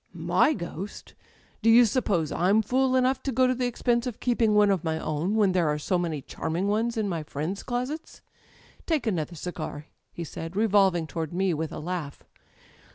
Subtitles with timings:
[0.17, 1.13] "Jfy ghost?
[1.61, 4.83] Do you suppose I*m fool enough to go to the expense of keeping one of
[4.83, 8.23] my own, when there are so many charming ones in my friends' closets?
[8.81, 12.23] â€" Take another cigar," he said, revolving toward me with a laugh.